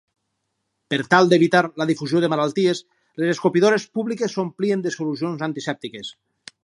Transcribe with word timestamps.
Per 0.93 0.97
tal 1.09 1.27
d'evitar 1.33 1.61
la 1.81 1.85
difusió 1.91 2.21
de 2.23 2.29
malalties, 2.35 2.81
les 3.25 3.33
escopidores 3.35 3.85
públiques 3.99 4.35
s'omplien 4.39 4.83
de 4.87 4.95
solucions 4.97 5.45
antisèptiques. 5.51 6.11